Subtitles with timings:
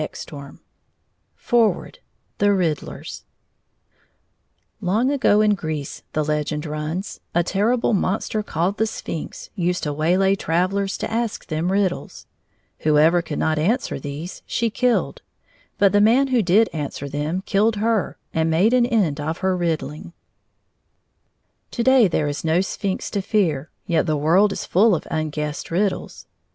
[0.29, 0.59] _THE WOODPECKERS
[1.35, 1.99] FOREWORD:
[2.39, 3.23] THE RIDDLERS
[4.81, 9.93] Long ago in Greece, the legend runs, a terrible monster called the Sphinx used to
[9.93, 12.25] waylay travelers to ask them riddles:
[12.79, 15.21] whoever could not answer these she killed,
[15.77, 19.55] but the man who did answer them killed her and made an end of her
[19.55, 20.13] riddling.
[21.69, 25.69] To day there is no Sphinx to fear, yet the world is full of unguessed
[25.69, 26.25] riddles.